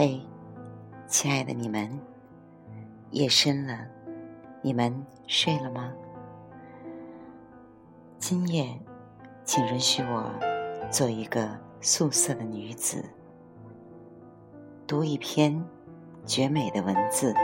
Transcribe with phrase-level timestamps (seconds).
[0.00, 0.22] 嘿，
[1.08, 1.90] 亲爱的你们，
[3.10, 3.84] 夜深了，
[4.62, 5.92] 你们睡了吗？
[8.16, 8.80] 今夜，
[9.44, 10.32] 请允许我
[10.88, 11.50] 做一个
[11.80, 13.04] 素色的女子，
[14.86, 15.60] 读一篇
[16.24, 17.34] 绝美的文字，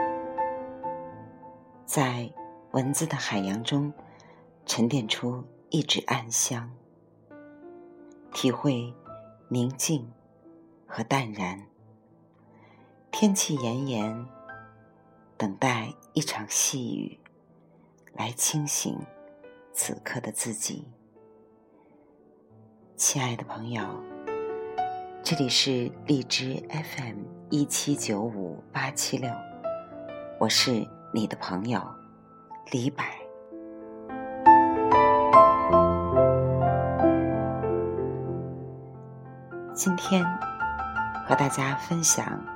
[1.84, 2.32] 在
[2.70, 3.92] 文字的海洋中
[4.64, 6.70] 沉淀出一支暗香，
[8.32, 8.94] 体会
[9.48, 10.08] 宁静
[10.86, 11.60] 和淡然。
[13.16, 14.26] 天气炎炎，
[15.36, 17.16] 等待一场细雨
[18.12, 18.98] 来清醒
[19.72, 20.84] 此刻的自己。
[22.96, 23.84] 亲爱的朋友，
[25.22, 27.18] 这里是荔枝 FM
[27.50, 29.30] 一七九五八七六，
[30.40, 31.80] 我是你的朋友
[32.72, 33.04] 李柏。
[39.72, 40.24] 今天
[41.24, 42.53] 和大家分享。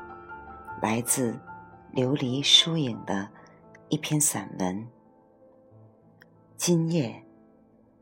[0.81, 1.37] 来自
[1.93, 3.29] 琉璃疏影的
[3.89, 4.87] 一篇散文。
[6.57, 7.21] 今夜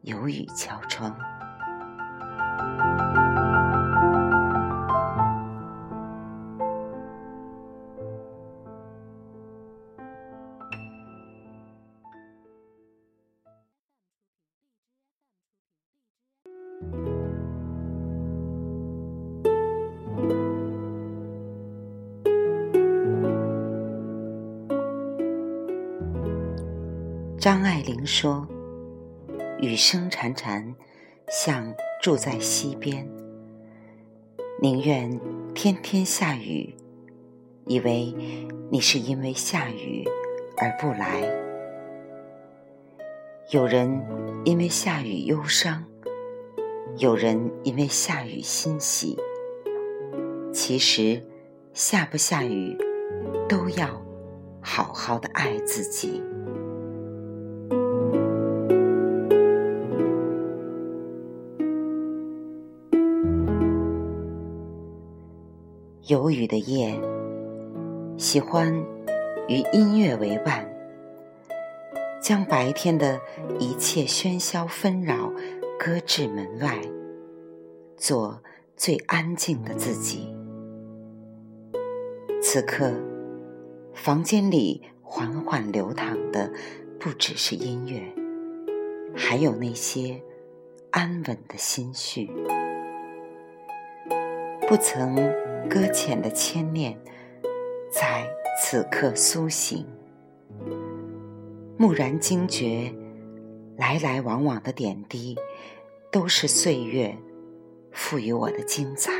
[0.02, 1.16] 有雨敲窗。
[27.38, 28.48] 张爱玲说
[29.60, 30.74] ：“雨声潺潺，
[31.28, 33.06] 像住在溪边。
[34.60, 35.20] 宁愿
[35.54, 36.74] 天天下雨，
[37.66, 38.12] 以为
[38.70, 40.08] 你是因为下雨
[40.56, 41.22] 而不来。
[43.50, 44.02] 有人
[44.44, 45.84] 因为下雨忧伤，
[46.96, 49.14] 有人因为下雨欣喜。
[50.54, 51.22] 其实，
[51.74, 52.76] 下不下雨，
[53.46, 54.02] 都要
[54.62, 56.22] 好好的爱自己。”
[66.08, 66.96] 有雨的夜，
[68.16, 68.72] 喜欢
[69.48, 70.64] 与音乐为伴，
[72.22, 73.20] 将白天的
[73.58, 75.32] 一切喧嚣纷扰
[75.76, 76.80] 搁置门外，
[77.96, 78.40] 做
[78.76, 80.32] 最安静的自己。
[82.40, 82.92] 此刻，
[83.92, 86.48] 房间里缓缓流淌的
[87.00, 88.00] 不只是音乐，
[89.12, 90.22] 还有那些
[90.92, 92.30] 安稳的心绪，
[94.68, 95.16] 不曾。
[95.68, 96.96] 搁浅的牵念，
[97.90, 98.24] 在
[98.62, 99.84] 此刻苏醒。
[101.76, 102.94] 蓦然惊觉，
[103.76, 105.36] 来来往往的点滴，
[106.12, 107.12] 都是岁月
[107.90, 109.12] 赋予我的精彩。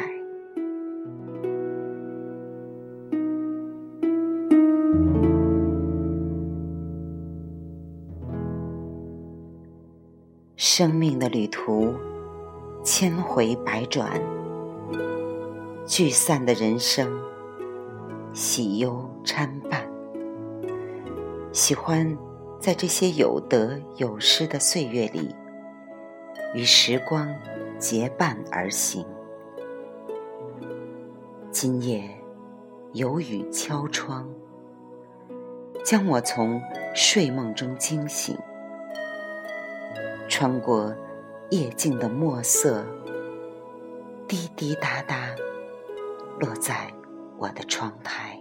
[10.54, 11.92] 生命的旅途，
[12.84, 14.20] 千回百转。
[15.86, 17.16] 聚散的人生，
[18.32, 19.88] 喜忧参半。
[21.52, 22.18] 喜欢
[22.58, 25.32] 在这些有得有失的岁月里，
[26.54, 27.32] 与时光
[27.78, 29.06] 结伴而行。
[31.52, 32.10] 今夜
[32.92, 34.28] 有雨敲窗，
[35.84, 36.60] 将我从
[36.96, 38.36] 睡梦中惊醒，
[40.28, 40.92] 穿过
[41.50, 42.84] 夜静的墨色，
[44.26, 45.16] 滴滴答答。
[46.38, 46.92] 落在
[47.38, 48.38] 我的窗台，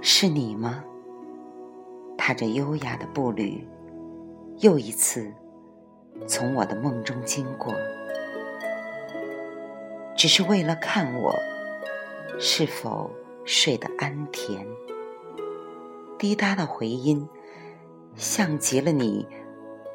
[0.00, 0.82] 是你吗？
[2.18, 3.64] 踏着优雅的步履，
[4.58, 5.32] 又一次
[6.26, 7.72] 从我的梦中经过，
[10.16, 11.32] 只是为了看我
[12.40, 13.08] 是否
[13.44, 14.66] 睡得安甜。
[16.18, 17.28] 滴答的回音，
[18.16, 19.24] 像极了你。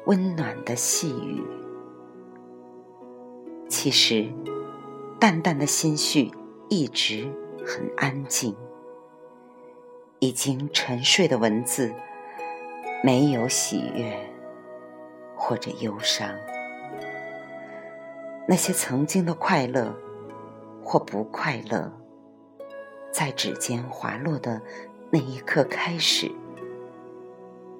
[0.06, 1.42] 温暖的细雨，
[3.68, 4.32] 其实
[5.18, 6.30] 淡淡的心绪
[6.68, 7.28] 一直
[7.66, 8.54] 很安静。
[10.20, 11.92] 已经沉睡的文字，
[13.02, 14.16] 没有喜悦
[15.36, 16.30] 或者忧伤。
[18.46, 19.92] 那些曾经的快乐
[20.84, 21.92] 或不快乐，
[23.10, 24.62] 在指尖滑落的
[25.10, 26.30] 那一刻开始，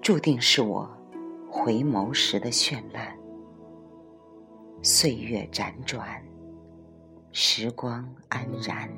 [0.02, 0.95] 注定是我。
[1.58, 3.16] 回眸时的绚烂，
[4.82, 6.22] 岁月辗转，
[7.32, 8.88] 时光安然。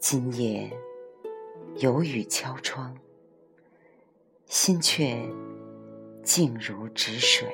[0.00, 0.68] 今夜
[1.76, 2.96] 有雨敲窗，
[4.46, 5.16] 心却
[6.24, 7.46] 静如止水。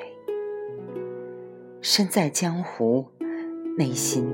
[1.82, 3.06] 身在江湖，
[3.76, 4.32] 内心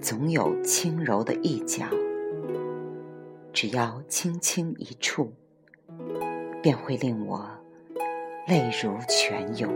[0.00, 1.86] 总有轻柔的一角，
[3.52, 5.32] 只要轻轻一触，
[6.62, 7.48] 便会令我
[8.48, 9.72] 泪如泉涌。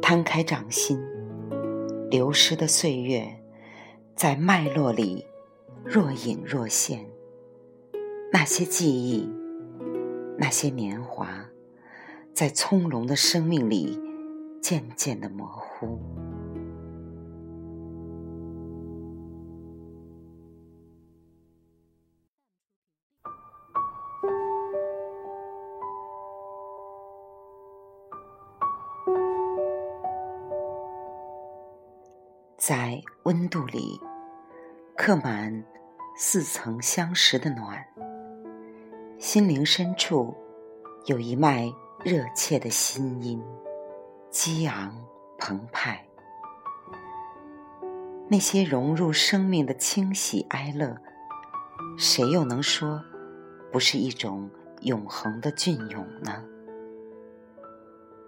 [0.00, 0.98] 摊开掌心，
[2.10, 3.26] 流失的岁月。
[4.14, 5.26] 在脉络里
[5.84, 7.04] 若隐若现，
[8.32, 9.30] 那些记忆，
[10.38, 11.44] 那些年华，
[12.32, 14.00] 在葱茏的生命里
[14.62, 16.00] 渐渐的模糊。
[32.68, 34.00] 在温度里
[34.96, 35.64] 刻满
[36.16, 37.86] 似曾相识的暖，
[39.20, 40.34] 心灵深处
[41.04, 41.72] 有一脉
[42.02, 43.40] 热切的心音，
[44.30, 44.92] 激昂
[45.38, 46.04] 澎湃。
[48.26, 50.96] 那些融入生命的清喜哀乐，
[51.96, 53.00] 谁又能说
[53.70, 56.42] 不是一种永恒的隽永呢？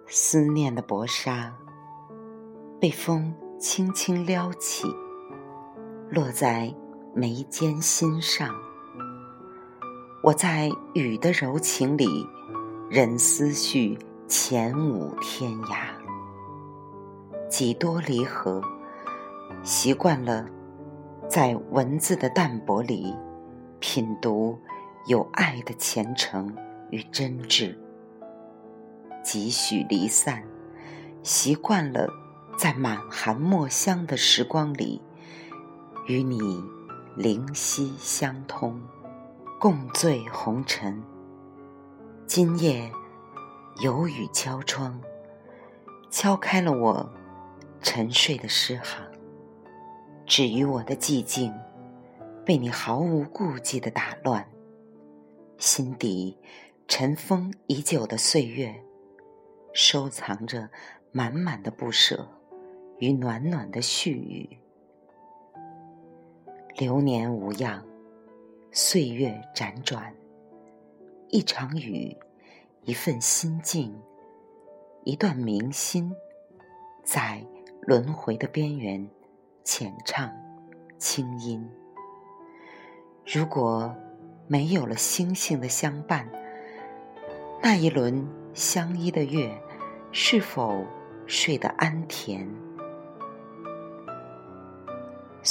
[0.07, 1.53] 思念的薄纱
[2.79, 3.35] 被风。
[3.59, 4.87] 轻轻撩起，
[6.09, 6.73] 落在
[7.13, 8.55] 眉间心上。
[10.23, 12.25] 我在雨的柔情里，
[12.89, 15.89] 任思绪前舞天涯。
[17.49, 18.61] 几多离合，
[19.61, 20.47] 习惯了
[21.27, 23.13] 在文字的淡泊里
[23.81, 24.57] 品读
[25.07, 26.55] 有爱的虔诚
[26.91, 27.75] 与真挚。
[29.21, 30.41] 几许离散，
[31.23, 32.07] 习惯了。
[32.59, 35.01] 在满含墨香的时光里，
[36.07, 36.61] 与你
[37.15, 38.81] 灵犀相通，
[39.57, 41.01] 共醉红尘。
[42.27, 42.91] 今夜
[43.81, 44.99] 有雨敲窗，
[46.11, 47.09] 敲开了我
[47.81, 49.07] 沉睡的诗行。
[50.25, 51.53] 至于我的寂静，
[52.45, 54.45] 被你毫无顾忌的打乱。
[55.57, 56.37] 心底
[56.89, 58.83] 尘封已久的岁月，
[59.71, 60.69] 收藏着
[61.13, 62.27] 满满的不舍。
[62.99, 64.57] 与暖暖的絮语，
[66.75, 67.81] 流年无恙，
[68.73, 70.13] 岁月辗转，
[71.29, 72.13] 一场雨，
[72.83, 73.97] 一份心境，
[75.05, 76.13] 一段明心，
[77.01, 77.41] 在
[77.83, 79.09] 轮回的边缘
[79.63, 80.29] 浅唱
[80.97, 81.65] 轻音。
[83.25, 83.95] 如果
[84.45, 86.27] 没有了星星的相伴，
[87.63, 89.57] 那一轮相依的月，
[90.11, 90.83] 是否
[91.25, 92.45] 睡得安甜？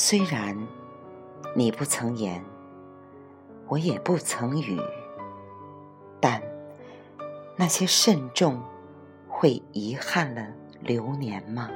[0.00, 0.56] 虽然
[1.56, 2.40] 你不曾言，
[3.66, 4.80] 我也不曾语，
[6.20, 6.40] 但
[7.56, 8.62] 那些慎重
[9.26, 11.68] 会遗憾了流年吗？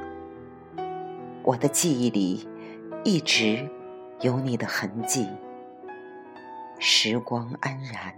[1.43, 2.49] 我的记忆里
[3.03, 3.69] 一直
[4.21, 5.29] 有你的痕迹。
[6.79, 8.15] 时光安然，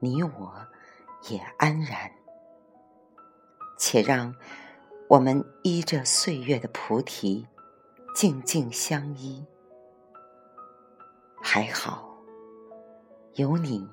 [0.00, 0.52] 你我
[1.28, 2.10] 也安然。
[3.78, 4.34] 且让
[5.08, 7.46] 我们依着岁月的菩提。
[8.12, 9.42] 静静相依，
[11.40, 12.12] 还好
[13.36, 13.88] 有你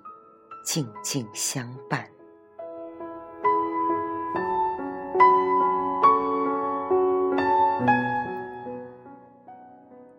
[0.66, 2.06] 静静相伴。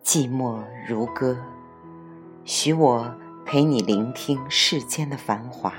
[0.01, 1.37] 寂寞如歌，
[2.45, 3.13] 许我
[3.45, 5.71] 陪你聆听世间的繁华，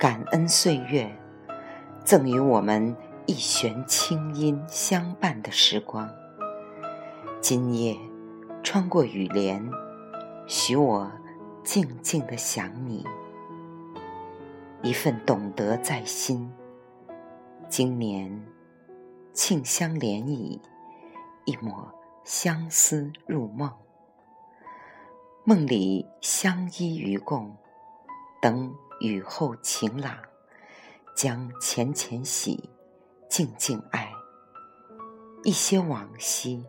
[0.00, 1.14] 感恩岁月
[2.02, 2.96] 赠予我们
[3.26, 6.10] 一弦清音相伴的时光。
[7.46, 7.94] 今夜，
[8.62, 9.62] 穿过雨帘，
[10.46, 11.12] 许我
[11.62, 13.06] 静静的想你。
[14.82, 16.50] 一份懂得在心。
[17.68, 18.46] 今年，
[19.34, 20.58] 沁香涟漪，
[21.44, 21.92] 一抹
[22.24, 23.70] 相思入梦。
[25.44, 27.54] 梦里相依与共，
[28.40, 30.16] 等雨后晴朗，
[31.14, 32.70] 将浅浅喜，
[33.28, 34.10] 静静爱。
[35.42, 36.64] 一些往昔。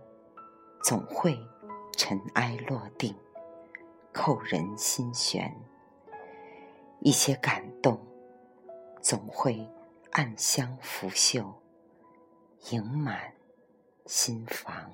[0.88, 1.36] 总会
[1.98, 3.16] 尘埃落定，
[4.14, 5.50] 扣人心弦；
[7.00, 8.00] 一些感动，
[9.02, 9.68] 总会
[10.12, 11.52] 暗香拂袖，
[12.70, 13.34] 盈满
[14.06, 14.94] 心房。